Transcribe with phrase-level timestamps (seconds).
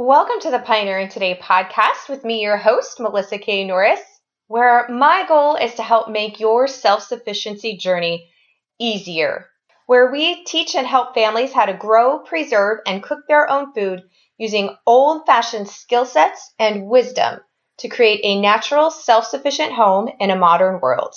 [0.00, 3.64] Welcome to the Pioneering Today podcast with me, your host, Melissa K.
[3.64, 3.98] Norris,
[4.46, 8.30] where my goal is to help make your self sufficiency journey
[8.78, 9.46] easier.
[9.86, 14.04] Where we teach and help families how to grow, preserve, and cook their own food
[14.36, 17.40] using old fashioned skill sets and wisdom
[17.78, 21.16] to create a natural, self sufficient home in a modern world.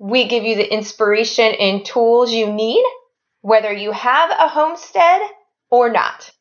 [0.00, 2.84] We give you the inspiration and tools you need,
[3.42, 5.22] whether you have a homestead
[5.70, 6.32] or not.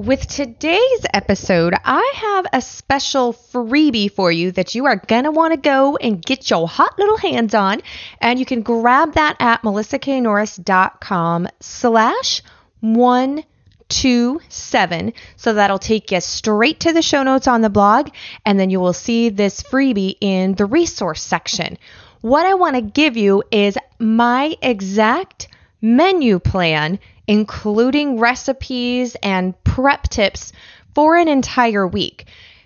[0.00, 5.30] With today's episode, I have a special freebie for you that you are going to
[5.30, 7.82] want to go and get your hot little hands on.
[8.18, 12.40] And you can grab that at melissaknorris.com slash
[12.80, 15.12] 127.
[15.36, 18.08] So that'll take you straight to the show notes on the blog.
[18.46, 21.76] And then you will see this freebie in the resource section.
[22.22, 25.48] What I want to give you is my exact
[25.82, 26.98] menu plan
[27.30, 30.52] including recipes and prep tips
[30.96, 32.24] for an entire week.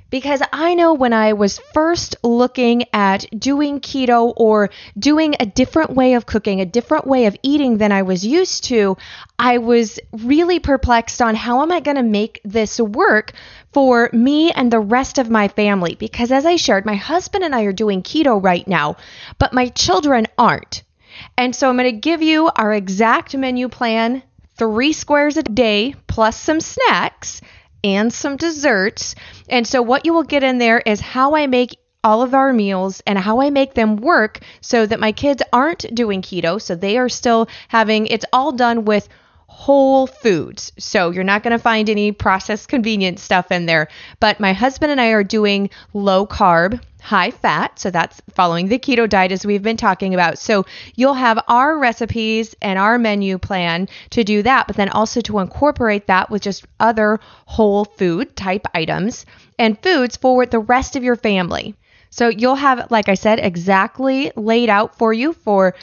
[0.09, 5.91] Because I know when I was first looking at doing keto or doing a different
[5.91, 8.97] way of cooking, a different way of eating than I was used to,
[9.39, 13.33] I was really perplexed on how am I going to make this work
[13.75, 15.95] for me and the rest of my family.
[15.95, 18.97] Because as I shared, my husband and I are doing keto right now,
[19.39, 20.85] but my children aren't.
[21.37, 24.23] And so I'm going to give you our exact menu plan
[24.57, 27.41] three squares a day plus some snacks
[27.83, 29.15] and some desserts.
[29.49, 32.53] And so, what you will get in there is how I make all of our
[32.53, 36.61] meals and how I make them work so that my kids aren't doing keto.
[36.61, 39.09] So, they are still having it's all done with
[39.55, 40.73] whole foods.
[40.79, 43.87] So you're not going to find any processed convenience stuff in there.
[44.19, 47.79] But my husband and I are doing low carb, high fat.
[47.79, 50.39] So that's following the keto diet as we've been talking about.
[50.39, 50.65] So
[50.97, 55.41] you'll have our recipes and our menu plan to do that, but then also to
[55.41, 59.27] incorporate that with just other whole food type items
[59.59, 61.75] and foods for the rest of your family.
[62.09, 65.75] So you'll have, like I said, exactly laid out for you for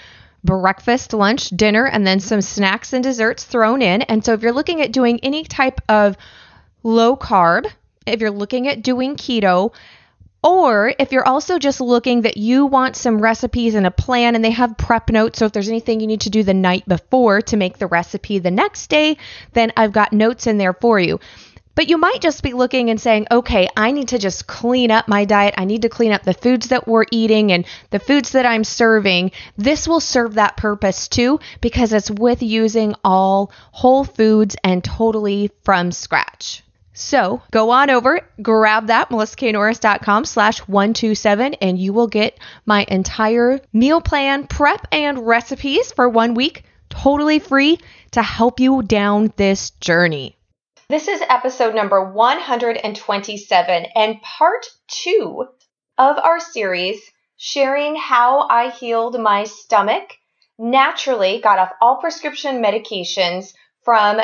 [0.44, 4.02] breakfast, lunch, dinner, and then some snacks and desserts thrown in.
[4.02, 6.18] And so if you're looking at doing any type of
[6.82, 7.72] low carb,
[8.08, 9.72] if you're looking at doing keto,
[10.44, 14.44] or if you're also just looking that you want some recipes and a plan and
[14.44, 17.42] they have prep notes, so if there's anything you need to do the night before
[17.42, 19.18] to make the recipe the next day,
[19.54, 21.20] then I've got notes in there for you.
[21.74, 25.08] But you might just be looking and saying, okay, I need to just clean up
[25.08, 25.54] my diet.
[25.58, 28.64] I need to clean up the foods that we're eating and the foods that I'm
[28.64, 29.32] serving.
[29.58, 35.52] This will serve that purpose too because it's with using all whole foods and totally
[35.64, 36.64] from scratch.
[36.94, 43.60] So go on over, grab that, melissaknorris.com slash 127, and you will get my entire
[43.72, 47.80] meal plan, prep, and recipes for one week totally free
[48.12, 50.36] to help you down this journey.
[50.90, 55.46] This is episode number 127 and part two
[55.98, 57.00] of our series
[57.38, 60.12] sharing how I healed my stomach,
[60.60, 63.54] naturally got off all prescription medications
[63.84, 64.20] from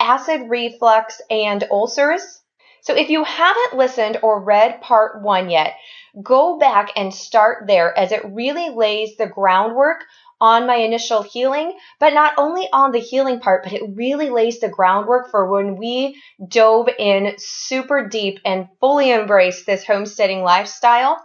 [0.00, 2.42] acid reflux and ulcers.
[2.82, 5.74] So if you haven't listened or read part one yet,
[6.22, 10.04] go back and start there as it really lays the groundwork
[10.40, 14.60] on my initial healing, but not only on the healing part, but it really lays
[14.60, 21.20] the groundwork for when we dove in super deep and fully embraced this homesteading lifestyle.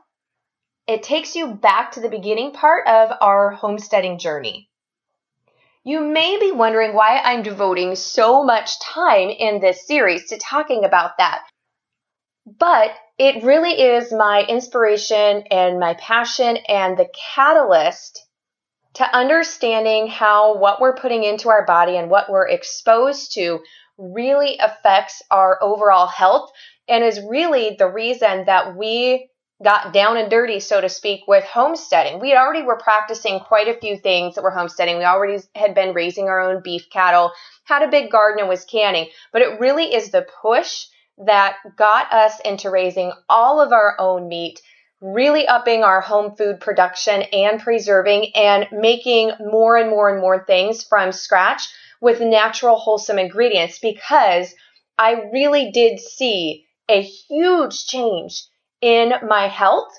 [0.87, 4.70] It takes you back to the beginning part of our homesteading journey.
[5.83, 10.85] You may be wondering why I'm devoting so much time in this series to talking
[10.85, 11.41] about that.
[12.45, 18.27] But it really is my inspiration and my passion and the catalyst
[18.93, 23.59] to understanding how what we're putting into our body and what we're exposed to
[23.97, 26.51] really affects our overall health
[26.87, 29.30] and is really the reason that we
[29.63, 32.19] got down and dirty, so to speak, with homesteading.
[32.19, 34.97] We already were practicing quite a few things that were homesteading.
[34.97, 37.31] We already had been raising our own beef cattle,
[37.65, 40.85] had a big garden and was canning, but it really is the push
[41.25, 44.59] that got us into raising all of our own meat
[45.01, 50.45] really upping our home food production and preserving and making more and more and more
[50.45, 51.67] things from scratch
[51.99, 54.53] with natural, wholesome ingredients because
[54.97, 58.43] I really did see a huge change
[58.81, 59.91] in my health.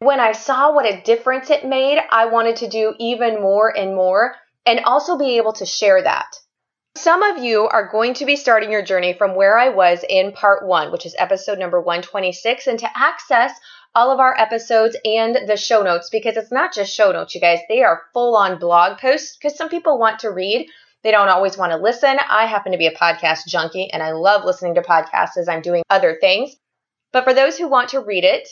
[0.00, 3.94] When I saw what a difference it made, I wanted to do even more and
[3.94, 4.34] more
[4.64, 6.26] and also be able to share that.
[6.96, 10.32] Some of you are going to be starting your journey from where I was in
[10.32, 12.66] part one, which is episode number 126.
[12.66, 13.52] And to access
[13.94, 17.40] all of our episodes and the show notes because it's not just show notes, you
[17.40, 17.60] guys.
[17.68, 20.68] They are full on blog posts because some people want to read
[21.02, 22.18] they don't always want to listen.
[22.28, 25.62] I happen to be a podcast junkie and I love listening to podcasts as I'm
[25.62, 26.56] doing other things.
[27.12, 28.48] But for those who want to read it,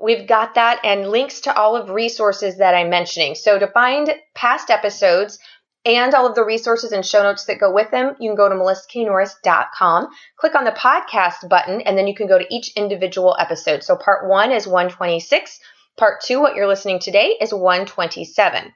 [0.00, 3.34] we've got that and links to all of resources that I'm mentioning.
[3.34, 5.38] So to find past episodes
[5.84, 8.48] and all of the resources and show notes that go with them, you can go
[8.48, 13.36] to melissaknorris.com, click on the podcast button, and then you can go to each individual
[13.38, 13.82] episode.
[13.82, 15.58] So part one is 126.
[15.96, 18.72] Part two, what you're listening today, is 127.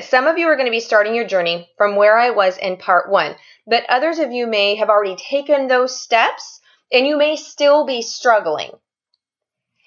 [0.00, 2.78] Some of you are going to be starting your journey from where I was in
[2.78, 3.36] part one,
[3.66, 6.60] but others of you may have already taken those steps
[6.92, 8.70] and you may still be struggling.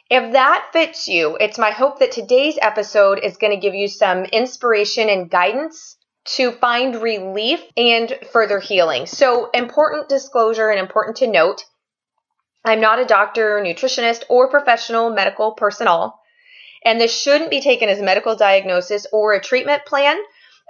[0.09, 3.87] If that fits you, it's my hope that today's episode is going to give you
[3.87, 9.05] some inspiration and guidance to find relief and further healing.
[9.05, 11.63] So, important disclosure and important to note
[12.63, 16.19] I'm not a doctor, nutritionist, or professional medical personnel,
[16.83, 20.17] and this shouldn't be taken as a medical diagnosis or a treatment plan.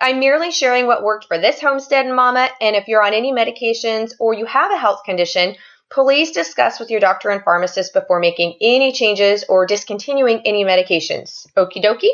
[0.02, 3.32] I'm merely sharing what worked for this homestead and mama, and if you're on any
[3.32, 5.56] medications or you have a health condition,
[5.92, 11.46] Please discuss with your doctor and pharmacist before making any changes or discontinuing any medications.
[11.56, 12.10] Okie dokie?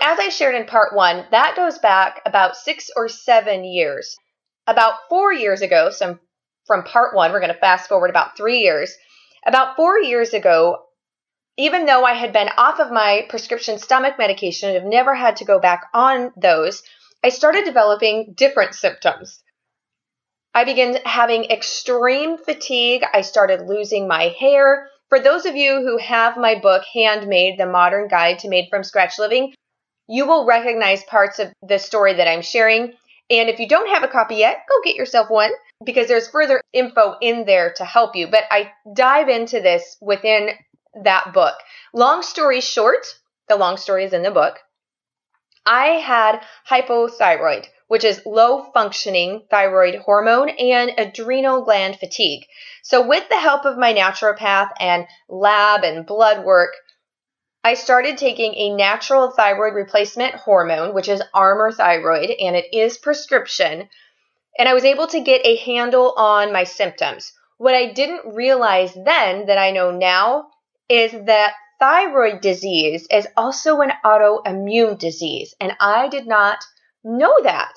[0.00, 4.16] As I shared in part one, that goes back about six or seven years.
[4.66, 6.20] About four years ago, some
[6.66, 8.94] from part one, we're going to fast forward about three years.
[9.46, 10.84] About four years ago,
[11.56, 15.36] even though I had been off of my prescription stomach medication and have never had
[15.36, 16.82] to go back on those,
[17.22, 19.42] I started developing different symptoms.
[20.54, 23.04] I began having extreme fatigue.
[23.12, 24.88] I started losing my hair.
[25.08, 28.84] For those of you who have my book, Handmade, The Modern Guide to Made from
[28.84, 29.54] Scratch Living,
[30.08, 32.94] you will recognize parts of the story that I'm sharing.
[33.30, 35.52] And if you don't have a copy yet, go get yourself one
[35.84, 38.26] because there's further info in there to help you.
[38.26, 40.50] But I dive into this within
[41.04, 41.54] that book.
[41.94, 43.06] Long story short,
[43.48, 44.58] the long story is in the book.
[45.64, 52.46] I had hypothyroid, which is low functioning thyroid hormone and adrenal gland fatigue.
[52.84, 56.70] So, with the help of my naturopath and lab and blood work,
[57.64, 62.96] I started taking a natural thyroid replacement hormone, which is Armour Thyroid, and it is
[62.96, 63.88] prescription.
[64.56, 67.32] And I was able to get a handle on my symptoms.
[67.58, 70.46] What I didn't realize then that I know now
[70.88, 76.58] is that thyroid disease is also an autoimmune disease, and I did not
[77.04, 77.74] know that.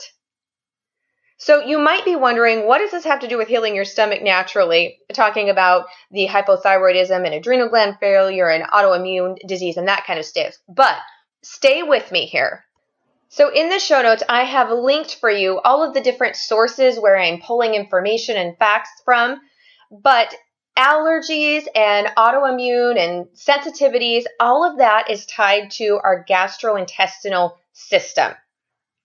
[1.37, 4.21] So you might be wondering, what does this have to do with healing your stomach
[4.21, 4.99] naturally?
[5.13, 10.25] Talking about the hypothyroidism and adrenal gland failure and autoimmune disease and that kind of
[10.25, 10.53] stuff.
[10.69, 10.95] But
[11.41, 12.63] stay with me here.
[13.27, 16.97] So in the show notes, I have linked for you all of the different sources
[16.97, 19.41] where I'm pulling information and facts from.
[19.91, 20.33] But
[20.77, 28.33] allergies and autoimmune and sensitivities, all of that is tied to our gastrointestinal system.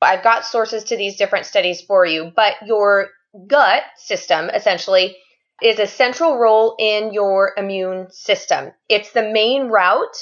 [0.01, 3.09] I've got sources to these different studies for you, but your
[3.47, 5.17] gut system essentially
[5.63, 8.73] is a central role in your immune system.
[8.89, 10.17] It's the main route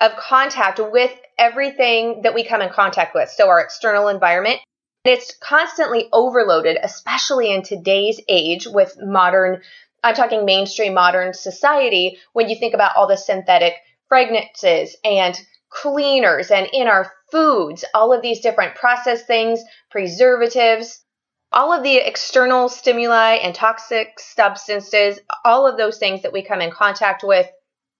[0.00, 3.30] of contact with everything that we come in contact with.
[3.30, 4.60] So our external environment,
[5.04, 9.62] it's constantly overloaded, especially in today's age with modern
[10.04, 13.74] I'm talking mainstream modern society when you think about all the synthetic
[14.08, 15.36] fragrances and
[15.68, 21.04] cleaners and in our foods, all of these different processed things, preservatives,
[21.52, 26.60] all of the external stimuli and toxic substances, all of those things that we come
[26.60, 27.48] in contact with,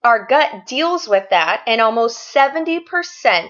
[0.04, 3.48] our gut deals with that, and almost 70%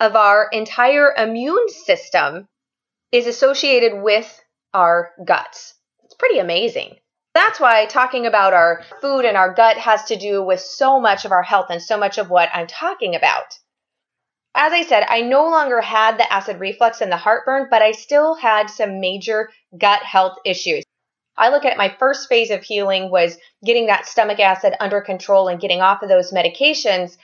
[0.00, 2.48] of our entire immune system
[3.12, 4.42] is associated with
[4.72, 5.74] our guts.
[6.04, 6.96] It's pretty amazing.
[7.34, 11.24] That's why talking about our food and our gut has to do with so much
[11.24, 13.58] of our health and so much of what I'm talking about.
[14.56, 17.90] As I said, I no longer had the acid reflux and the heartburn, but I
[17.90, 20.84] still had some major gut health issues.
[21.36, 25.48] I look at my first phase of healing was getting that stomach acid under control
[25.48, 27.16] and getting off of those medications.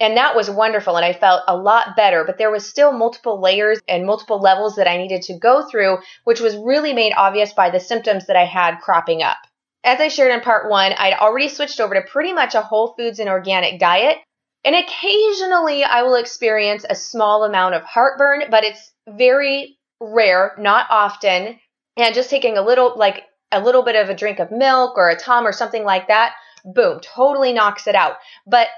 [0.00, 0.96] And that was wonderful.
[0.96, 4.74] And I felt a lot better, but there was still multiple layers and multiple levels
[4.74, 8.36] that I needed to go through, which was really made obvious by the symptoms that
[8.36, 9.38] I had cropping up.
[9.84, 12.94] As I shared in part one, I'd already switched over to pretty much a whole
[12.98, 14.18] foods and organic diet.
[14.64, 20.86] And occasionally I will experience a small amount of heartburn, but it's very rare, not
[20.90, 21.58] often.
[21.96, 25.10] And just taking a little, like a little bit of a drink of milk or
[25.10, 28.16] a Tums or something like that, boom, totally knocks it out.
[28.46, 28.68] But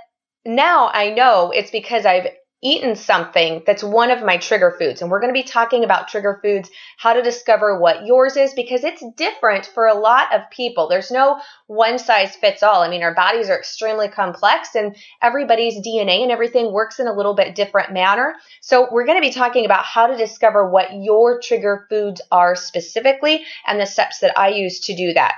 [0.44, 2.28] now I know it's because I've
[2.64, 5.02] eaten something that's one of my trigger foods.
[5.02, 8.54] And we're going to be talking about trigger foods, how to discover what yours is,
[8.54, 10.88] because it's different for a lot of people.
[10.88, 12.82] There's no one size fits all.
[12.82, 17.12] I mean, our bodies are extremely complex and everybody's DNA and everything works in a
[17.12, 18.34] little bit different manner.
[18.62, 22.56] So we're going to be talking about how to discover what your trigger foods are
[22.56, 25.34] specifically and the steps that I use to do that.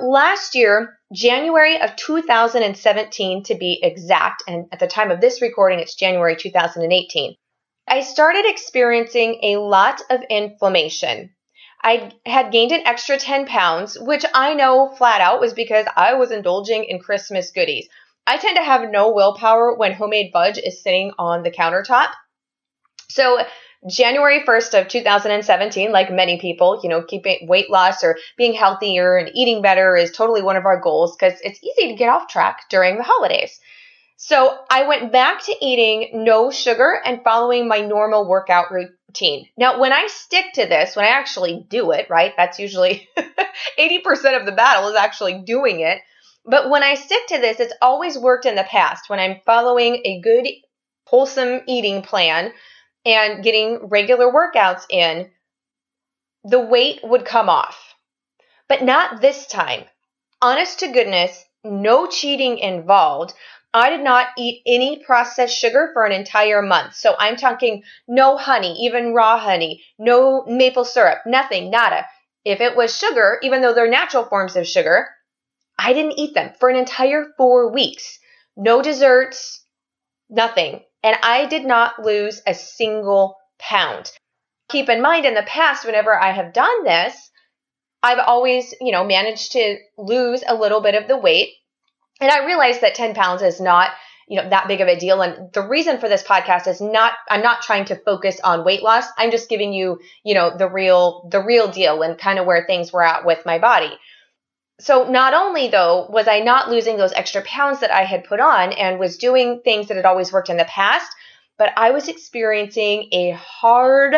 [0.00, 5.78] Last year, January of 2017 to be exact, and at the time of this recording,
[5.78, 7.34] it's January 2018,
[7.86, 11.34] I started experiencing a lot of inflammation.
[11.82, 16.14] I had gained an extra 10 pounds, which I know flat out was because I
[16.14, 17.88] was indulging in Christmas goodies.
[18.26, 22.08] I tend to have no willpower when homemade fudge is sitting on the countertop.
[23.10, 23.38] So
[23.88, 29.16] January 1st of 2017, like many people, you know, keeping weight loss or being healthier
[29.16, 32.28] and eating better is totally one of our goals because it's easy to get off
[32.28, 33.58] track during the holidays.
[34.22, 39.46] So I went back to eating no sugar and following my normal workout routine.
[39.56, 43.08] Now, when I stick to this, when I actually do it, right, that's usually
[43.78, 46.02] 80% of the battle is actually doing it.
[46.44, 49.08] But when I stick to this, it's always worked in the past.
[49.08, 50.46] When I'm following a good,
[51.06, 52.52] wholesome eating plan,
[53.04, 55.30] and getting regular workouts in,
[56.44, 57.94] the weight would come off.
[58.68, 59.84] But not this time.
[60.40, 63.34] Honest to goodness, no cheating involved.
[63.72, 66.94] I did not eat any processed sugar for an entire month.
[66.94, 72.06] So I'm talking no honey, even raw honey, no maple syrup, nothing, nada.
[72.44, 75.08] If it was sugar, even though they're natural forms of sugar,
[75.78, 78.18] I didn't eat them for an entire four weeks.
[78.56, 79.64] No desserts,
[80.28, 84.10] nothing and I did not lose a single pound.
[84.68, 87.30] Keep in mind, in the past, whenever I have done this,
[88.02, 91.50] I've always, you know, managed to lose a little bit of the weight.
[92.20, 93.90] And I realize that 10 pounds is not,
[94.28, 95.22] you know, that big of a deal.
[95.22, 98.82] And the reason for this podcast is not, I'm not trying to focus on weight
[98.82, 99.06] loss.
[99.18, 102.64] I'm just giving you, you know, the real, the real deal and kind of where
[102.66, 103.98] things were at with my body
[104.80, 108.40] so not only though was I not losing those extra pounds that I had put
[108.40, 111.10] on and was doing things that had always worked in the past,
[111.58, 114.16] but I was experiencing a hard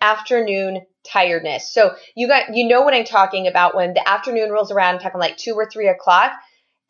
[0.00, 1.70] afternoon tiredness.
[1.70, 5.00] So you got you know what I'm talking about when the afternoon rolls around, I'm
[5.00, 6.32] talking like two or three o'clock,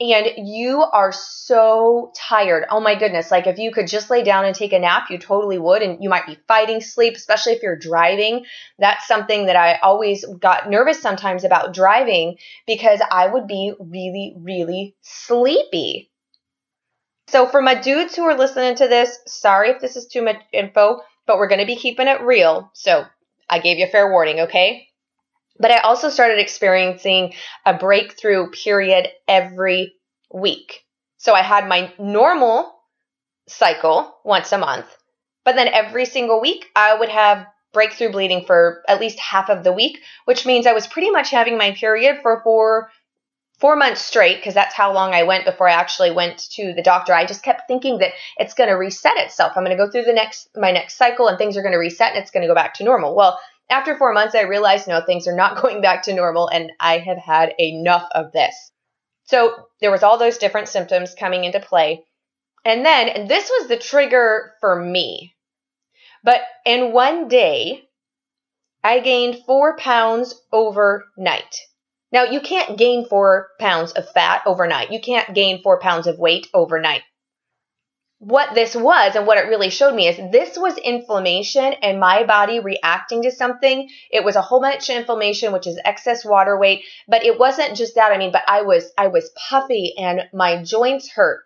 [0.01, 2.65] and you are so tired.
[2.69, 3.31] Oh my goodness.
[3.31, 5.83] Like if you could just lay down and take a nap, you totally would.
[5.83, 8.45] And you might be fighting sleep, especially if you're driving.
[8.79, 14.35] That's something that I always got nervous sometimes about driving because I would be really,
[14.37, 16.11] really sleepy.
[17.29, 20.37] So for my dudes who are listening to this, sorry if this is too much
[20.53, 22.71] info, but we're going to be keeping it real.
[22.75, 23.07] So
[23.49, 24.89] I gave you a fair warning, okay?
[25.59, 27.35] But I also started experiencing
[27.65, 29.95] a breakthrough period every
[30.33, 30.85] week.
[31.19, 32.75] So I had my normal
[33.47, 34.87] cycle once a month,
[35.45, 39.65] but then every single week I would have breakthrough bleeding for at least half of
[39.65, 42.91] the week, which means I was pretty much having my period for four
[43.59, 46.83] four months straight because that's how long I went before I actually went to the
[46.83, 47.15] doctor.
[47.15, 49.53] I just kept thinking that it's going to reset itself.
[49.55, 51.79] I'm going to go through the next my next cycle and things are going to
[51.79, 53.15] reset and it's going to go back to normal.
[53.15, 53.39] Well,
[53.71, 56.99] after four months, I realized no, things are not going back to normal and I
[56.99, 58.55] have had enough of this.
[59.25, 62.05] So there was all those different symptoms coming into play.
[62.65, 65.35] And then, and this was the trigger for me.
[66.23, 67.83] But in one day,
[68.83, 71.57] I gained four pounds overnight.
[72.13, 74.93] Now, you can't gain four pounds of fat overnight.
[74.93, 77.03] You can't gain four pounds of weight overnight
[78.25, 82.25] what this was and what it really showed me is this was inflammation and my
[82.25, 83.89] body reacting to something.
[84.11, 87.77] It was a whole bunch of inflammation, which is excess water weight, but it wasn't
[87.77, 88.13] just that.
[88.13, 91.43] I mean, but I was, I was puffy and my joints hurt.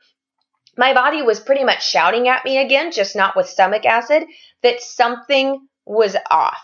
[0.77, 4.25] My body was pretty much shouting at me again, just not with stomach acid,
[4.63, 6.63] that something was off.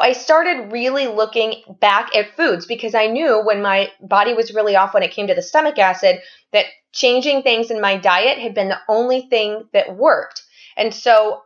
[0.00, 4.74] I started really looking back at foods because I knew when my body was really
[4.74, 6.20] off when it came to the stomach acid
[6.52, 10.42] that changing things in my diet had been the only thing that worked.
[10.76, 11.42] And so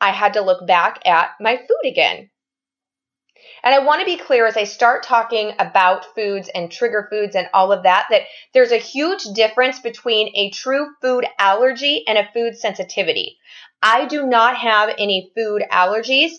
[0.00, 2.30] I had to look back at my food again.
[3.64, 7.36] And I want to be clear as I start talking about foods and trigger foods
[7.36, 8.22] and all of that, that
[8.54, 13.38] there's a huge difference between a true food allergy and a food sensitivity.
[13.80, 16.32] I do not have any food allergies.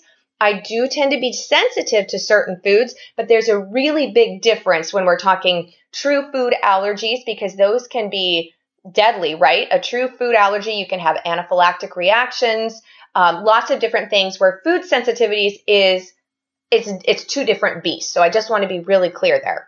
[0.43, 4.93] I do tend to be sensitive to certain foods, but there's a really big difference
[4.93, 8.53] when we're talking true food allergies because those can be
[8.91, 9.67] deadly, right?
[9.71, 12.81] A true food allergy, you can have anaphylactic reactions,
[13.15, 16.11] um, lots of different things where food sensitivities is
[16.69, 18.11] it's it's two different beasts.
[18.11, 19.67] So I just want to be really clear there.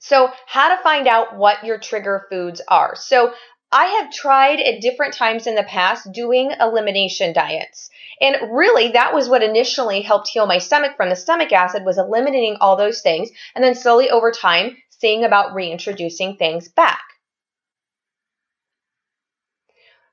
[0.00, 2.96] So how to find out what your trigger foods are.
[2.96, 3.32] So
[3.74, 7.90] I have tried at different times in the past doing elimination diets.
[8.20, 11.98] And really, that was what initially helped heal my stomach from the stomach acid was
[11.98, 17.02] eliminating all those things and then slowly over time seeing about reintroducing things back.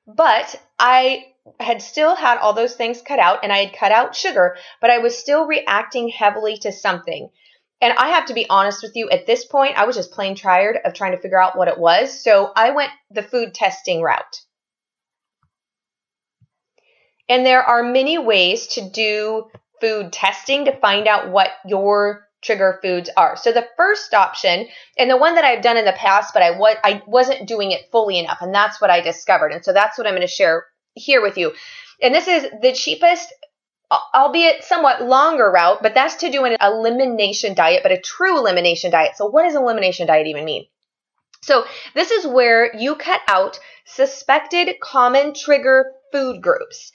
[0.07, 1.27] But I
[1.59, 4.89] had still had all those things cut out and I had cut out sugar, but
[4.89, 7.29] I was still reacting heavily to something.
[7.81, 10.35] And I have to be honest with you, at this point, I was just plain
[10.35, 12.23] tired of trying to figure out what it was.
[12.23, 14.41] So I went the food testing route.
[17.27, 19.45] And there are many ways to do
[19.79, 23.35] food testing to find out what your trigger foods are.
[23.35, 26.51] So the first option, and the one that I've done in the past, but I
[26.51, 29.51] was I wasn't doing it fully enough, and that's what I discovered.
[29.53, 31.53] And so that's what I'm going to share here with you.
[32.01, 33.31] And this is the cheapest
[33.91, 38.91] albeit somewhat longer route, but that's to do an elimination diet, but a true elimination
[38.91, 39.17] diet.
[39.17, 40.65] So, what does elimination diet even mean?
[41.41, 46.91] So, this is where you cut out suspected common trigger food groups.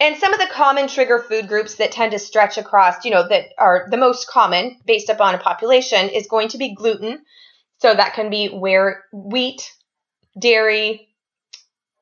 [0.00, 3.26] And some of the common trigger food groups that tend to stretch across, you know,
[3.28, 7.20] that are the most common based upon a population is going to be gluten.
[7.78, 9.72] So, that can be where wheat,
[10.38, 11.11] dairy,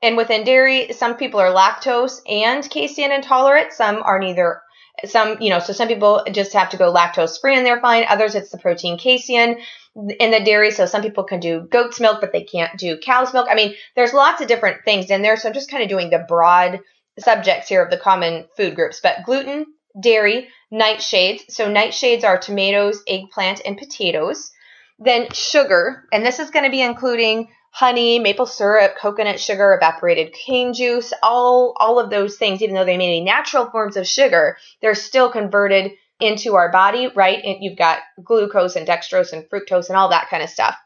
[0.02, 3.73] and within dairy, some people are lactose and casein intolerant.
[3.73, 4.62] Some are neither.
[5.04, 8.04] Some, you know, so some people just have to go lactose free and they're fine.
[8.09, 9.61] Others, it's the protein casein
[9.95, 10.71] in the dairy.
[10.71, 13.49] So some people can do goat's milk, but they can't do cow's milk.
[13.50, 15.37] I mean, there's lots of different things in there.
[15.37, 16.80] So I'm just kind of doing the broad
[17.19, 19.00] subjects here of the common food groups.
[19.02, 19.66] But gluten,
[19.99, 21.50] dairy, nightshades.
[21.50, 24.50] So nightshades are tomatoes, eggplant, and potatoes.
[24.99, 30.32] Then sugar, and this is going to be including honey, maple syrup, coconut sugar, evaporated
[30.32, 34.06] cane juice, all, all of those things, even though they may be natural forms of
[34.06, 37.42] sugar, they're still converted into our body, right?
[37.44, 40.76] And you've got glucose and dextrose and fructose and all that kind of stuff.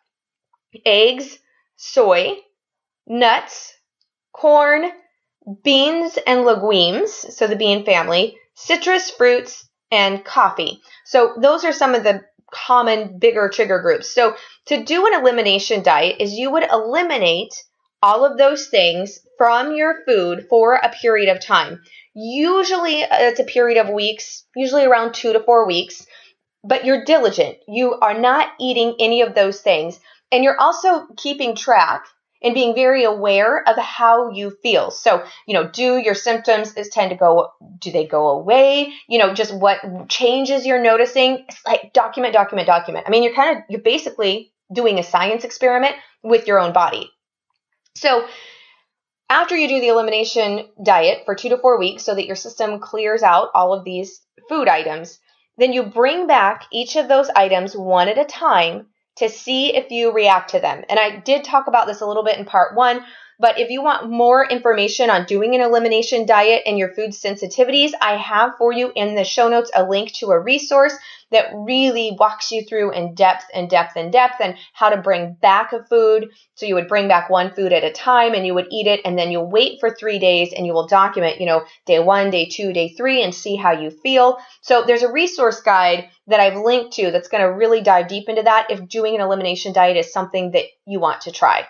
[0.84, 1.38] Eggs,
[1.76, 2.36] soy,
[3.06, 3.74] nuts,
[4.32, 4.90] corn,
[5.62, 10.80] beans and legumes, so the bean family, citrus fruits, and coffee.
[11.04, 12.24] So those are some of the
[12.54, 14.14] common bigger trigger groups.
[14.14, 17.54] So to do an elimination diet is you would eliminate
[18.02, 21.80] all of those things from your food for a period of time.
[22.14, 26.06] Usually uh, it's a period of weeks, usually around 2 to 4 weeks,
[26.62, 27.56] but you're diligent.
[27.66, 29.98] You are not eating any of those things
[30.30, 32.06] and you're also keeping track
[32.44, 34.90] and being very aware of how you feel.
[34.90, 38.92] So, you know, do your symptoms is tend to go, do they go away?
[39.08, 41.46] You know, just what changes you're noticing.
[41.48, 43.06] It's like document, document, document.
[43.08, 47.10] I mean, you're kind of, you're basically doing a science experiment with your own body.
[47.96, 48.26] So,
[49.30, 52.78] after you do the elimination diet for two to four weeks so that your system
[52.78, 55.18] clears out all of these food items,
[55.56, 59.90] then you bring back each of those items one at a time to see if
[59.90, 60.84] you react to them.
[60.88, 63.04] And I did talk about this a little bit in part one,
[63.38, 67.92] but if you want more information on doing an elimination diet and your food sensitivities,
[68.00, 70.94] I have for you in the show notes a link to a resource
[71.30, 75.34] that really walks you through in depth and depth and depth and how to bring
[75.34, 76.28] back a food.
[76.54, 79.00] So you would bring back one food at a time and you would eat it
[79.04, 82.30] and then you'll wait for three days and you will document, you know, day one,
[82.30, 84.38] day two, day three and see how you feel.
[84.60, 88.28] So there's a resource guide that I've linked to that's going to really dive deep
[88.28, 91.66] into that if doing an elimination diet is something that you want to try.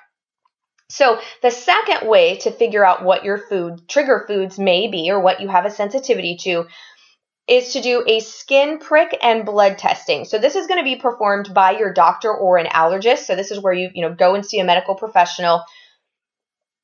[0.95, 5.19] So, the second way to figure out what your food trigger foods may be or
[5.19, 6.67] what you have a sensitivity to
[7.49, 10.25] is to do a skin prick and blood testing.
[10.25, 13.25] So this is going to be performed by your doctor or an allergist.
[13.25, 15.65] So this is where you, you know, go and see a medical professional.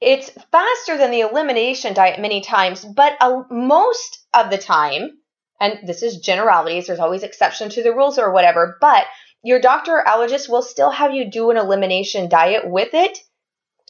[0.01, 5.19] It's faster than the elimination diet many times, but uh, most of the time,
[5.61, 9.07] and this is generalities, there's always exception to the rules or whatever, but
[9.45, 13.17] your doctor or allergist will still have you do an elimination diet with it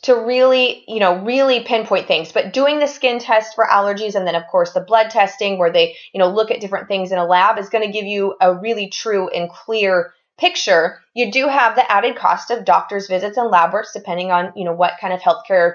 [0.03, 2.33] to really, you know, really pinpoint things.
[2.33, 5.71] But doing the skin test for allergies and then of course the blood testing where
[5.71, 8.35] they, you know, look at different things in a lab is going to give you
[8.41, 11.01] a really true and clear picture.
[11.15, 14.65] You do have the added cost of doctor's visits and lab works depending on, you
[14.65, 15.75] know, what kind of healthcare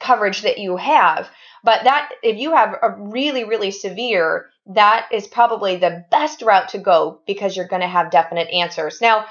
[0.00, 1.28] coverage that you have.
[1.62, 6.70] But that if you have a really really severe, that is probably the best route
[6.70, 9.02] to go because you're going to have definite answers.
[9.02, 9.26] Now,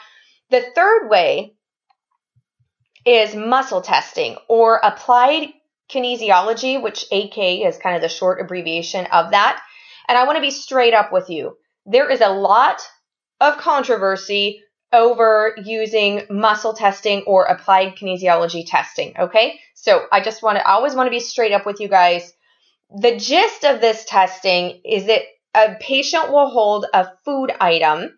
[0.51, 1.55] the third way
[3.05, 5.49] is muscle testing or applied
[5.89, 9.61] kinesiology, which AK is kind of the short abbreviation of that.
[10.07, 11.57] And I want to be straight up with you.
[11.85, 12.81] There is a lot
[13.39, 14.61] of controversy
[14.91, 19.13] over using muscle testing or applied kinesiology testing.
[19.17, 19.59] Okay.
[19.73, 22.31] So I just want to, I always want to be straight up with you guys.
[22.95, 25.23] The gist of this testing is that
[25.55, 28.15] a patient will hold a food item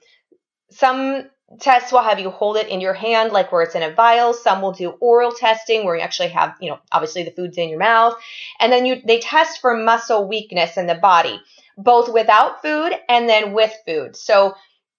[0.72, 1.30] some
[1.60, 4.34] tests will have you hold it in your hand, like where it's in a vial.
[4.34, 7.70] Some will do oral testing, where you actually have, you know, obviously the food's in
[7.70, 8.16] your mouth,
[8.60, 11.40] and then you they test for muscle weakness in the body,
[11.78, 14.16] both without food and then with food.
[14.16, 14.56] So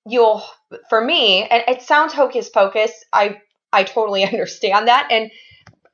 [0.07, 0.45] you'll,
[0.89, 2.93] for me, and it sounds hocus pocus.
[3.13, 3.41] I
[3.73, 5.31] I totally understand that, and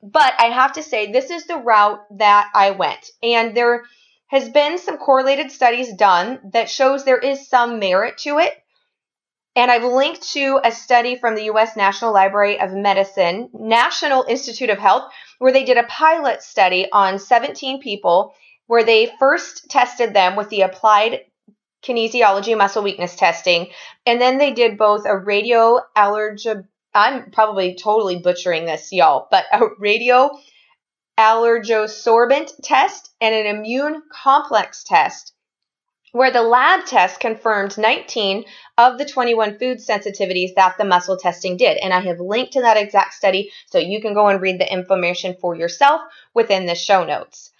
[0.01, 3.83] but I have to say this is the route that I went, and there
[4.27, 8.62] has been some correlated studies done that shows there is some merit to it
[9.55, 14.69] and I've linked to a study from the US National Library of Medicine, National Institute
[14.69, 18.33] of Health, where they did a pilot study on 17 people
[18.67, 21.21] where they first tested them with the applied
[21.83, 23.67] kinesiology muscle weakness testing.
[24.05, 26.49] And then they did both a radio allergy,
[26.93, 30.31] I'm probably totally butchering this, y'all, but a radio
[31.19, 35.32] allergosorbent test and an immune complex test
[36.13, 38.45] where the lab test confirmed 19
[38.77, 41.75] of the 21 food sensitivities that the muscle testing did.
[41.77, 44.71] And I have linked to that exact study so you can go and read the
[44.71, 46.01] information for yourself
[46.33, 47.51] within the show notes.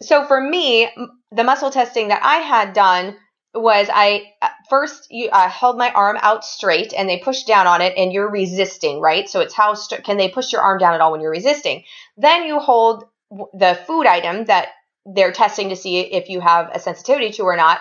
[0.00, 0.88] So for me,
[1.30, 3.16] the muscle testing that I had done
[3.54, 7.66] was I uh, first you I held my arm out straight and they push down
[7.66, 9.28] on it and you're resisting, right?
[9.28, 11.84] So it's how st- can they push your arm down at all when you're resisting?
[12.16, 14.68] Then you hold the food item that
[15.06, 17.80] they're testing to see if you have a sensitivity to or not.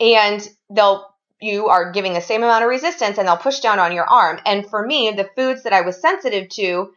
[0.00, 1.06] And they'll
[1.40, 4.40] you are giving the same amount of resistance and they'll push down on your arm.
[4.46, 6.90] And for me, the foods that I was sensitive to,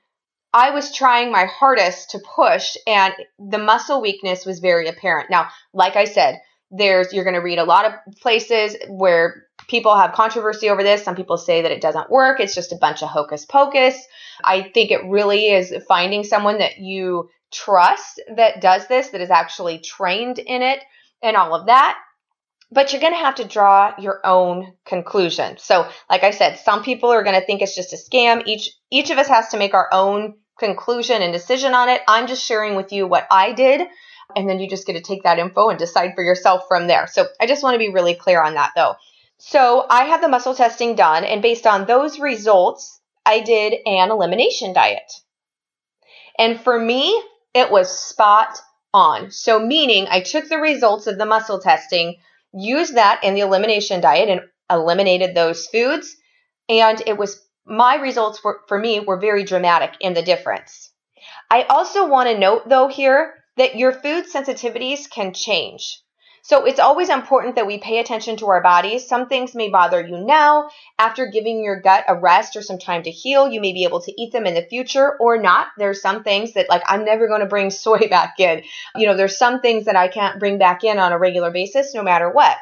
[0.53, 5.29] I was trying my hardest to push and the muscle weakness was very apparent.
[5.29, 6.39] Now, like I said,
[6.71, 11.03] there's you're going to read a lot of places where people have controversy over this.
[11.03, 12.39] Some people say that it doesn't work.
[12.39, 13.95] It's just a bunch of hocus pocus.
[14.43, 19.29] I think it really is finding someone that you trust that does this, that is
[19.29, 20.79] actually trained in it,
[21.21, 21.97] and all of that.
[22.71, 25.57] But you're going to have to draw your own conclusion.
[25.57, 28.43] So, like I said, some people are going to think it's just a scam.
[28.45, 32.01] Each each of us has to make our own conclusion and decision on it.
[32.07, 33.87] I'm just sharing with you what I did,
[34.35, 37.07] and then you just get to take that info and decide for yourself from there.
[37.07, 38.95] So, I just want to be really clear on that though.
[39.39, 44.11] So, I had the muscle testing done, and based on those results, I did an
[44.11, 45.11] elimination diet.
[46.37, 47.19] And for me,
[47.53, 48.59] it was spot
[48.93, 49.31] on.
[49.31, 52.17] So, meaning I took the results of the muscle testing,
[52.53, 56.15] used that in the elimination diet, and eliminated those foods.
[56.67, 60.91] And it was my results were, for me were very dramatic in the difference.
[61.51, 66.01] I also want to note, though, here that your food sensitivities can change.
[66.41, 69.07] So it's always important that we pay attention to our bodies.
[69.07, 70.69] Some things may bother you now.
[70.97, 74.01] After giving your gut a rest or some time to heal, you may be able
[74.01, 75.67] to eat them in the future or not.
[75.77, 78.63] There's some things that like I'm never going to bring soy back in.
[78.95, 81.93] You know, there's some things that I can't bring back in on a regular basis
[81.93, 82.57] no matter what.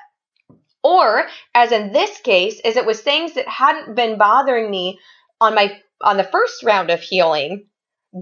[0.84, 5.00] Or as in this case, is it was things that hadn't been bothering me
[5.42, 7.66] on my on the first round of healing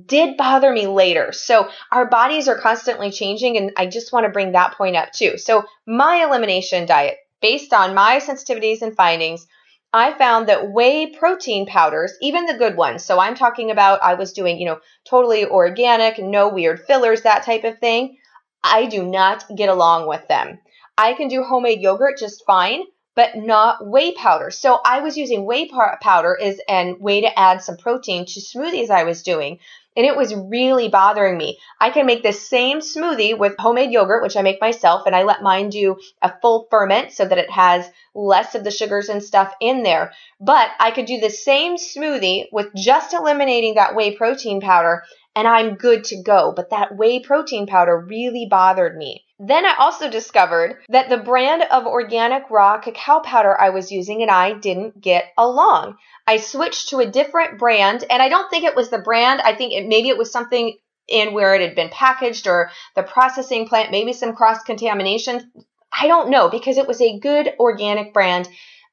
[0.05, 1.31] did bother me later.
[1.31, 5.11] So our bodies are constantly changing, and I just want to bring that point up
[5.11, 5.37] too.
[5.37, 9.45] So, my elimination diet, based on my sensitivities and findings,
[9.93, 14.15] I found that whey protein powders, even the good ones, so I'm talking about I
[14.15, 18.17] was doing, you know, totally organic, no weird fillers, that type of thing,
[18.63, 20.59] I do not get along with them.
[20.97, 22.83] I can do homemade yogurt just fine,
[23.15, 24.51] but not whey powder.
[24.51, 28.89] So I was using whey powder as an way to add some protein to smoothies
[28.89, 29.59] I was doing.
[29.97, 31.57] And it was really bothering me.
[31.79, 35.23] I can make the same smoothie with homemade yogurt, which I make myself, and I
[35.23, 39.23] let mine do a full ferment so that it has less of the sugars and
[39.23, 40.11] stuff in there.
[40.41, 45.03] But I could do the same smoothie with just eliminating that whey protein powder
[45.35, 46.53] and I'm good to go.
[46.55, 49.24] But that whey protein powder really bothered me.
[49.39, 54.21] Then I also discovered that the brand of organic raw cacao powder I was using
[54.21, 55.97] and I didn't get along.
[56.25, 59.41] I switched to a different brand and I don't think it was the brand.
[59.41, 63.03] I think it, maybe it was something in where it had been packaged or the
[63.03, 65.51] processing plant, maybe some cross contamination.
[65.91, 68.47] I don't know because it was a good organic brand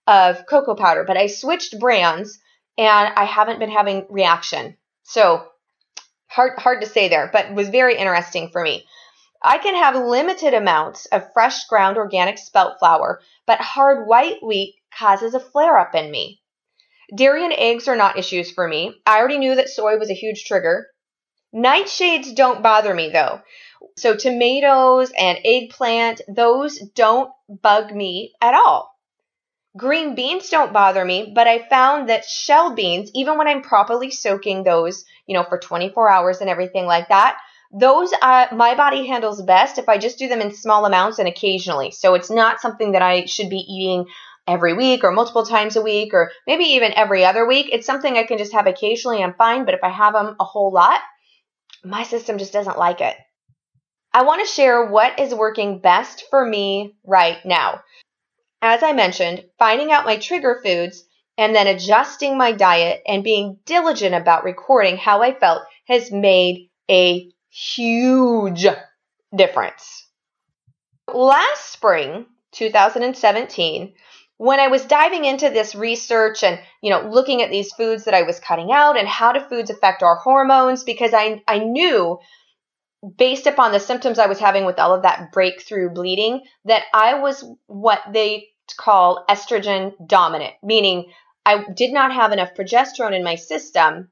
[0.08, 2.38] of cocoa powder, but I switched brands
[2.76, 4.76] and I haven't been having reaction.
[5.04, 5.46] So
[6.26, 8.84] hard hard to say there, but was very interesting for me.
[9.44, 14.76] I can have limited amounts of fresh ground organic spelt flour, but hard white wheat
[14.96, 16.40] causes a flare up in me.
[17.14, 18.94] Dairy and eggs are not issues for me.
[19.04, 20.86] I already knew that soy was a huge trigger.
[21.54, 23.40] Nightshades don't bother me though.
[23.96, 28.96] So tomatoes and eggplant, those don't bug me at all.
[29.76, 34.10] Green beans don't bother me, but I found that shell beans, even when I'm properly
[34.10, 37.38] soaking those, you know, for 24 hours and everything like that,
[37.72, 41.26] those uh, my body handles best if I just do them in small amounts and
[41.26, 41.90] occasionally.
[41.90, 44.06] So it's not something that I should be eating
[44.46, 47.68] every week or multiple times a week or maybe even every other week.
[47.72, 49.22] It's something I can just have occasionally.
[49.22, 49.64] I'm fine.
[49.64, 51.00] But if I have them a whole lot,
[51.84, 53.16] my system just doesn't like it.
[54.12, 57.80] I want to share what is working best for me right now.
[58.60, 61.04] As I mentioned, finding out my trigger foods
[61.38, 66.68] and then adjusting my diet and being diligent about recording how I felt has made
[66.90, 68.66] a huge
[69.34, 70.08] difference.
[71.12, 73.92] Last spring, 2017,
[74.38, 78.14] when I was diving into this research and, you know, looking at these foods that
[78.14, 82.18] I was cutting out and how do foods affect our hormones because I I knew
[83.16, 87.20] based upon the symptoms I was having with all of that breakthrough bleeding that I
[87.20, 91.12] was what they call estrogen dominant, meaning
[91.44, 94.10] I did not have enough progesterone in my system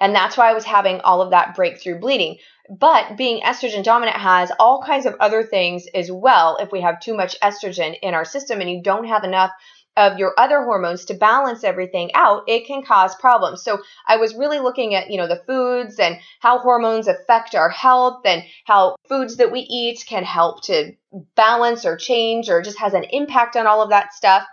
[0.00, 2.38] and that's why I was having all of that breakthrough bleeding.
[2.70, 6.56] But being estrogen dominant has all kinds of other things as well.
[6.58, 9.50] If we have too much estrogen in our system and you don't have enough
[9.96, 13.62] of your other hormones to balance everything out, it can cause problems.
[13.62, 17.68] So I was really looking at, you know, the foods and how hormones affect our
[17.68, 20.92] health and how foods that we eat can help to
[21.36, 24.44] balance or change or just has an impact on all of that stuff.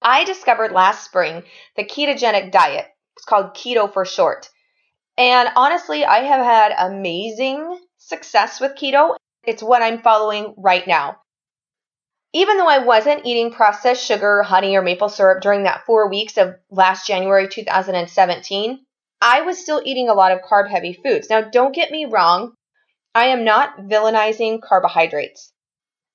[0.00, 1.42] I discovered last spring
[1.76, 2.86] the ketogenic diet.
[3.16, 4.48] It's called keto for short.
[5.18, 9.16] And honestly, I have had amazing success with keto.
[9.44, 11.18] It's what I'm following right now.
[12.32, 16.36] Even though I wasn't eating processed sugar, honey, or maple syrup during that four weeks
[16.38, 18.78] of last January 2017,
[19.20, 21.28] I was still eating a lot of carb heavy foods.
[21.28, 22.54] Now, don't get me wrong,
[23.12, 25.52] I am not villainizing carbohydrates.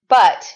[0.08, 0.56] But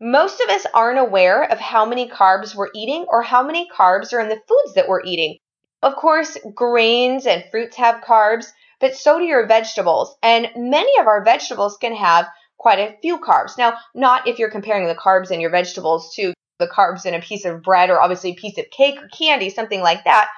[0.00, 4.12] most of us aren't aware of how many carbs we're eating or how many carbs
[4.12, 5.38] are in the foods that we're eating.
[5.82, 8.46] Of course, grains and fruits have carbs,
[8.80, 10.16] but so do your vegetables.
[10.22, 12.26] And many of our vegetables can have
[12.58, 13.58] quite a few carbs.
[13.58, 17.20] Now, not if you're comparing the carbs in your vegetables to the carbs in a
[17.20, 20.28] piece of bread or obviously a piece of cake or candy, something like that.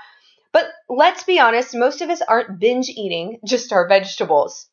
[0.53, 4.67] But let's be honest, most of us aren't binge eating just our vegetables.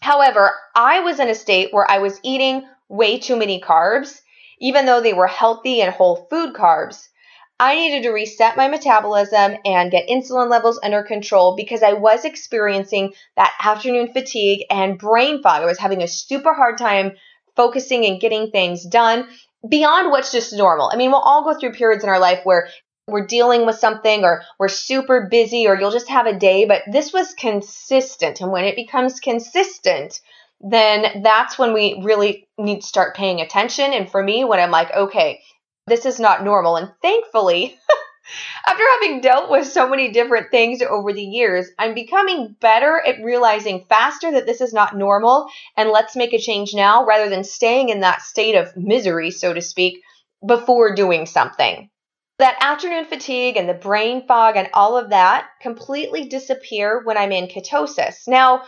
[0.00, 4.20] However, I was in a state where I was eating way too many carbs,
[4.60, 7.08] even though they were healthy and whole food carbs.
[7.62, 12.24] I needed to reset my metabolism and get insulin levels under control because I was
[12.24, 15.62] experiencing that afternoon fatigue and brain fog.
[15.62, 17.12] I was having a super hard time
[17.54, 19.28] focusing and getting things done
[19.68, 20.90] beyond what's just normal.
[20.92, 22.68] I mean, we'll all go through periods in our life where
[23.06, 26.82] we're dealing with something or we're super busy or you'll just have a day, but
[26.90, 28.40] this was consistent.
[28.40, 30.20] And when it becomes consistent,
[30.60, 33.92] then that's when we really need to start paying attention.
[33.92, 35.42] And for me, when I'm like, okay,
[35.92, 36.76] this is not normal.
[36.76, 37.78] And thankfully,
[38.66, 43.22] after having dealt with so many different things over the years, I'm becoming better at
[43.22, 47.44] realizing faster that this is not normal and let's make a change now rather than
[47.44, 50.00] staying in that state of misery, so to speak,
[50.46, 51.90] before doing something.
[52.38, 57.32] That afternoon fatigue and the brain fog and all of that completely disappear when I'm
[57.32, 58.26] in ketosis.
[58.26, 58.62] Now,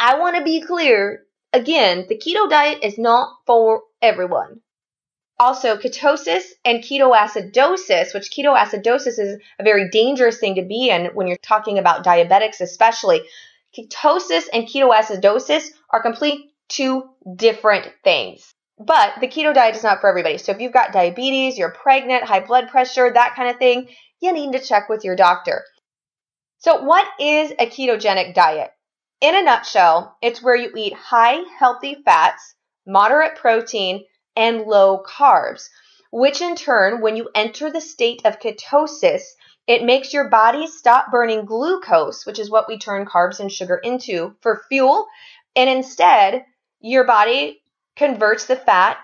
[0.00, 4.62] I want to be clear again, the keto diet is not for everyone.
[5.38, 11.26] Also, ketosis and ketoacidosis, which ketoacidosis is a very dangerous thing to be in when
[11.26, 13.22] you're talking about diabetics, especially.
[13.76, 17.04] Ketosis and ketoacidosis are complete two
[17.36, 18.50] different things.
[18.78, 20.38] But the keto diet is not for everybody.
[20.38, 23.88] So if you've got diabetes, you're pregnant, high blood pressure, that kind of thing,
[24.20, 25.64] you need to check with your doctor.
[26.58, 28.70] So, what is a ketogenic diet?
[29.20, 32.54] In a nutshell, it's where you eat high healthy fats,
[32.86, 34.04] moderate protein,
[34.36, 35.68] and low carbs,
[36.10, 39.22] which in turn, when you enter the state of ketosis,
[39.66, 43.76] it makes your body stop burning glucose, which is what we turn carbs and sugar
[43.76, 45.06] into, for fuel.
[45.56, 46.44] And instead,
[46.80, 47.60] your body
[47.96, 48.98] converts the fat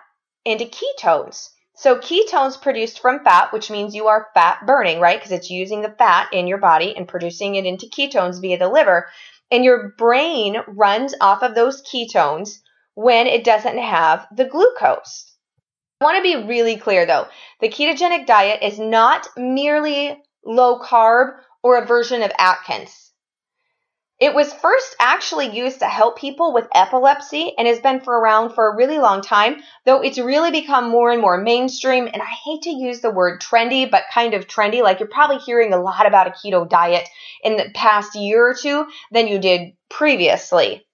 [0.44, 1.48] into ketones.
[1.74, 5.18] So, ketones produced from fat, which means you are fat burning, right?
[5.18, 8.68] Because it's using the fat in your body and producing it into ketones via the
[8.68, 9.08] liver.
[9.50, 12.60] And your brain runs off of those ketones
[12.94, 15.32] when it doesn't have the glucose.
[16.00, 17.28] I want to be really clear though.
[17.60, 23.12] The ketogenic diet is not merely low carb or a version of Atkins.
[24.18, 28.54] It was first actually used to help people with epilepsy and has been for around
[28.54, 32.06] for a really long time, though it's really become more and more mainstream.
[32.06, 34.80] And I hate to use the word trendy, but kind of trendy.
[34.80, 37.08] Like you're probably hearing a lot about a keto diet
[37.42, 40.86] in the past year or two than you did previously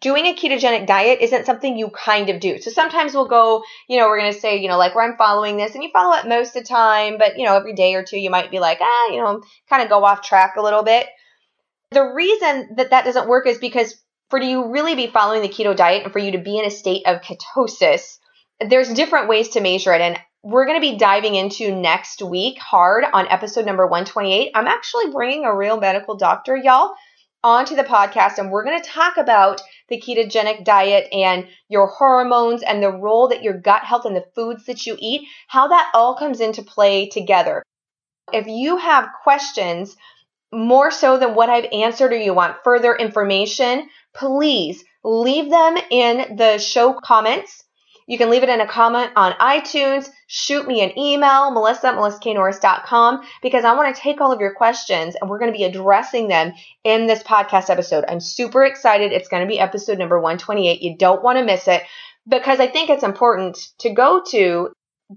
[0.00, 2.60] doing a ketogenic diet isn't something you kind of do.
[2.60, 5.16] So sometimes we'll go, you know, we're going to say, you know, like where I'm
[5.16, 7.94] following this and you follow it most of the time, but you know, every day
[7.94, 10.62] or two you might be like, ah, you know, kind of go off track a
[10.62, 11.06] little bit.
[11.90, 13.94] The reason that that doesn't work is because
[14.30, 16.70] for you really be following the keto diet and for you to be in a
[16.70, 18.18] state of ketosis,
[18.60, 20.00] there's different ways to measure it.
[20.00, 24.52] And we're going to be diving into next week hard on episode number 128.
[24.54, 26.94] I'm actually bringing a real medical doctor, y'all,
[27.42, 29.60] onto the podcast, and we're going to talk about
[29.90, 34.24] the ketogenic diet and your hormones and the role that your gut health and the
[34.34, 37.62] foods that you eat, how that all comes into play together.
[38.32, 39.96] If you have questions,
[40.52, 46.36] more so than what I've answered, or you want further information, please leave them in
[46.36, 47.64] the show comments
[48.10, 51.94] you can leave it in a comment on iTunes, shoot me an email, melissa at
[51.94, 55.62] melissaknorris.com, because I want to take all of your questions and we're going to be
[55.62, 58.04] addressing them in this podcast episode.
[58.08, 59.12] I'm super excited.
[59.12, 60.82] It's going to be episode number 128.
[60.82, 61.84] You don't want to miss it
[62.28, 64.72] because I think it's important to go to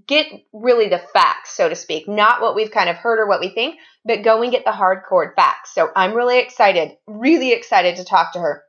[0.06, 3.40] get really the facts, so to speak, not what we've kind of heard or what
[3.40, 5.74] we think, but go and get the hardcore facts.
[5.74, 8.63] So I'm really excited, really excited to talk to her.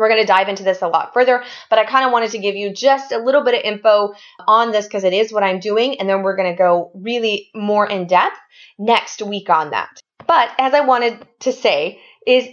[0.00, 2.38] We're going to dive into this a lot further, but I kind of wanted to
[2.38, 4.14] give you just a little bit of info
[4.48, 7.50] on this because it is what I'm doing, and then we're going to go really
[7.54, 8.38] more in depth
[8.78, 9.90] next week on that.
[10.26, 12.48] But as I wanted to say, is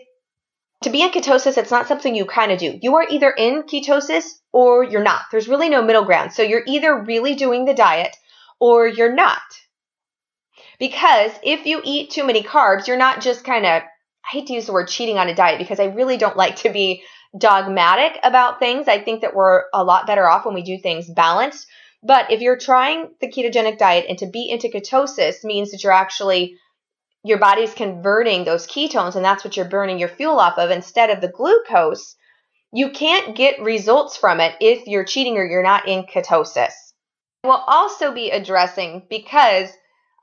[0.83, 2.77] to be in ketosis, it's not something you kind of do.
[2.81, 5.21] You are either in ketosis or you're not.
[5.31, 6.33] There's really no middle ground.
[6.33, 8.15] So you're either really doing the diet
[8.59, 9.41] or you're not.
[10.79, 14.53] Because if you eat too many carbs, you're not just kind of, I hate to
[14.53, 17.03] use the word cheating on a diet because I really don't like to be
[17.37, 18.87] dogmatic about things.
[18.87, 21.67] I think that we're a lot better off when we do things balanced.
[22.03, 25.91] But if you're trying the ketogenic diet and to be into ketosis means that you're
[25.93, 26.57] actually
[27.23, 31.09] your body's converting those ketones and that's what you're burning your fuel off of instead
[31.09, 32.15] of the glucose,
[32.71, 36.73] you can't get results from it if you're cheating or you're not in ketosis.
[37.43, 39.69] We'll also be addressing because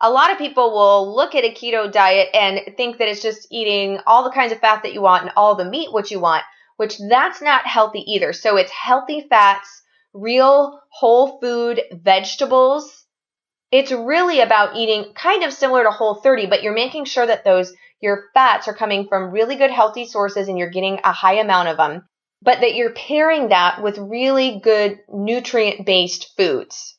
[0.00, 3.48] a lot of people will look at a keto diet and think that it's just
[3.50, 6.20] eating all the kinds of fat that you want and all the meat what you
[6.20, 6.44] want
[6.76, 8.32] which that's not healthy either.
[8.32, 9.82] So it's healthy fats,
[10.12, 13.04] real whole food vegetables.
[13.70, 17.44] It's really about eating kind of similar to whole 30, but you're making sure that
[17.44, 21.38] those your fats are coming from really good healthy sources and you're getting a high
[21.38, 22.06] amount of them,
[22.42, 26.98] but that you're pairing that with really good nutrient based foods.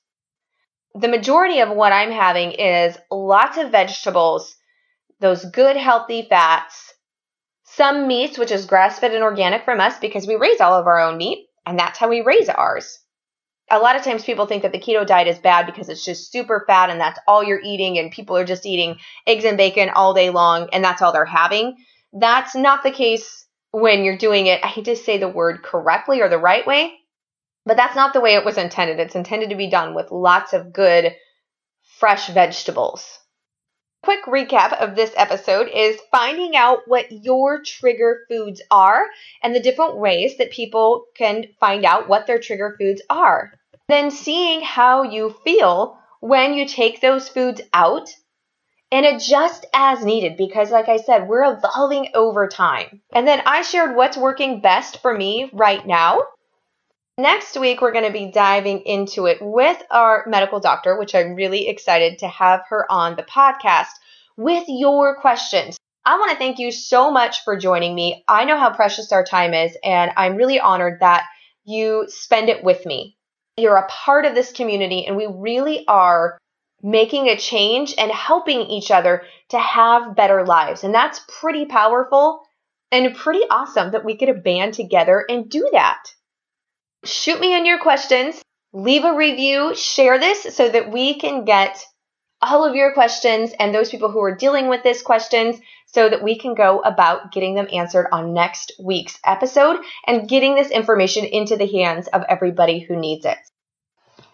[0.95, 4.55] The majority of what I'm having is lots of vegetables,
[5.19, 6.84] those good healthy fats,
[7.75, 10.87] some meats, which is grass fed and organic from us because we raise all of
[10.87, 12.99] our own meat, and that's how we raise ours.
[13.69, 16.31] A lot of times people think that the keto diet is bad because it's just
[16.31, 19.89] super fat and that's all you're eating, and people are just eating eggs and bacon
[19.89, 21.75] all day long and that's all they're having.
[22.13, 24.63] That's not the case when you're doing it.
[24.63, 26.93] I hate to say the word correctly or the right way,
[27.65, 28.99] but that's not the way it was intended.
[28.99, 31.13] It's intended to be done with lots of good,
[31.99, 33.19] fresh vegetables
[34.05, 39.07] quick recap of this episode is finding out what your trigger foods are
[39.41, 43.51] and the different ways that people can find out what their trigger foods are.
[43.89, 48.09] Then seeing how you feel when you take those foods out
[48.91, 53.01] and adjust as needed because, like I said, we're evolving over time.
[53.11, 56.21] And then I shared what's working best for me right now.
[57.17, 61.33] Next week, we're going to be diving into it with our medical doctor, which I'm
[61.35, 63.87] really excited to have her on the podcast
[64.35, 65.77] with your questions.
[66.03, 68.25] I want to thank you so much for joining me.
[68.27, 71.23] I know how precious our time is, and I'm really honored that
[71.63, 73.15] you spend it with me.
[73.55, 76.37] You're a part of this community, and we really are
[76.83, 80.83] making a change and helping each other to have better lives.
[80.83, 82.41] And that's pretty powerful
[82.91, 86.03] and pretty awesome that we a band together and do that
[87.05, 88.41] shoot me in your questions,
[88.73, 91.81] leave a review, share this so that we can get
[92.41, 96.21] all of your questions and those people who are dealing with this questions so that
[96.21, 101.23] we can go about getting them answered on next week's episode and getting this information
[101.25, 103.37] into the hands of everybody who needs it.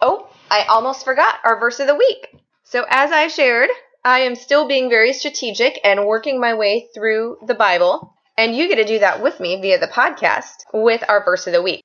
[0.02, 2.28] Oh, I almost forgot our verse of the week.
[2.64, 3.70] So, as I shared,
[4.04, 8.16] I am still being very strategic and working my way through the Bible.
[8.38, 11.54] And you get to do that with me via the podcast with our verse of
[11.54, 11.84] the week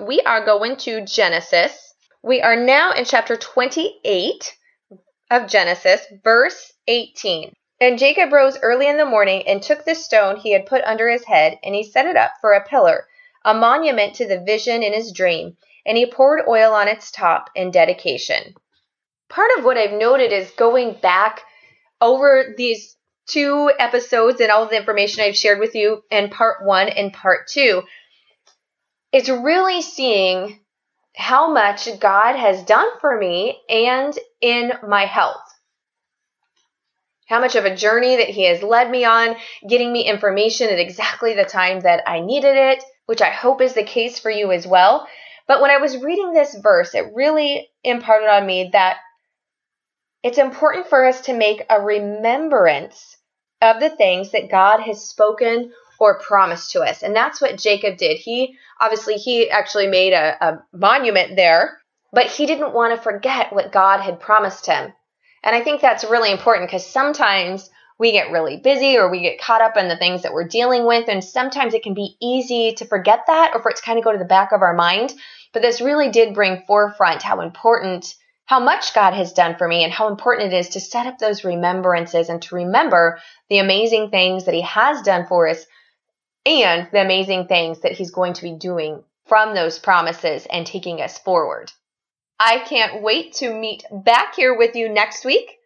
[0.00, 1.94] we are going to Genesis.
[2.22, 4.56] We are now in chapter 28
[5.30, 7.52] of Genesis, verse 18.
[7.80, 11.08] And Jacob rose early in the morning and took the stone he had put under
[11.08, 13.06] his head, and he set it up for a pillar,
[13.44, 17.50] a monument to the vision in his dream, and he poured oil on its top
[17.54, 18.54] in dedication.
[19.28, 21.42] Part of what I've noted is going back
[22.00, 26.88] over these two episodes and all the information I've shared with you in part one
[26.88, 27.82] and part two
[29.12, 30.60] it's really seeing
[31.16, 35.42] how much God has done for me and in my health.
[37.26, 39.36] How much of a journey that He has led me on,
[39.68, 43.74] getting me information at exactly the time that I needed it, which I hope is
[43.74, 45.06] the case for you as well.
[45.46, 48.98] But when I was reading this verse, it really imparted on me that
[50.22, 53.16] it's important for us to make a remembrance
[53.62, 57.02] of the things that God has spoken or promised to us.
[57.02, 58.16] And that's what Jacob did.
[58.16, 61.78] He obviously he actually made a, a monument there,
[62.12, 64.92] but he didn't want to forget what God had promised him.
[65.44, 69.40] And I think that's really important because sometimes we get really busy or we get
[69.40, 71.06] caught up in the things that we're dealing with.
[71.08, 74.04] And sometimes it can be easy to forget that or for it to kind of
[74.04, 75.12] go to the back of our mind.
[75.52, 78.14] But this really did bring forefront how important,
[78.46, 81.18] how much God has done for me and how important it is to set up
[81.18, 83.18] those remembrances and to remember
[83.50, 85.66] the amazing things that He has done for us
[86.46, 91.00] and the amazing things that He's going to be doing from those promises and taking
[91.00, 91.70] us forward.
[92.38, 95.58] I can't wait to meet back here with you next week.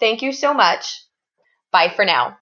[0.00, 1.04] Thank you so much.
[1.70, 2.38] Bye for now.